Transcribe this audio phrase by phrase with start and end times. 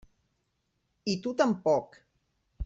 [1.13, 2.01] I tu tampoc.